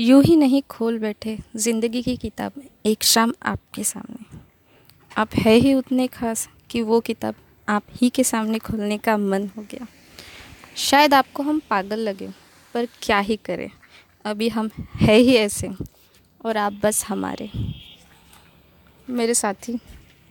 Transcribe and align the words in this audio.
यूँ 0.00 0.22
ही 0.22 0.36
नहीं 0.36 0.62
खोल 0.62 0.98
बैठे 0.98 1.36
ज़िंदगी 1.56 2.02
की 2.02 2.16
किताब 2.16 2.52
एक 2.86 3.02
शाम 3.02 3.32
आपके 3.42 3.84
सामने। 3.84 4.38
आप 5.16 5.34
है 5.34 5.54
ही 5.54 5.74
उतने 5.74 6.06
खास 6.06 6.48
कि 6.70 6.82
वो 6.82 7.00
किताब 7.00 7.34
आप 7.68 7.82
ही 7.92 8.10
के 8.10 8.24
सामने 8.24 8.58
खोलने 8.58 8.98
का 8.98 9.16
मन 9.16 9.46
हो 9.56 9.62
गया। 9.62 9.86
शायद 10.76 11.14
आपको 11.14 11.42
हम 11.42 11.60
पागल 11.70 11.98
लगे, 11.98 12.28
पर 12.74 12.88
क्या 13.02 13.18
ही 13.18 13.36
करें? 13.36 13.70
अभी 14.24 14.48
हम 14.48 14.70
है 14.94 15.16
ही 15.16 15.36
ऐसे, 15.36 15.70
और 16.44 16.56
आप 16.56 16.80
बस 16.82 17.04
हमारे। 17.04 17.50
मेरे 19.10 19.34
साथी 19.34 19.78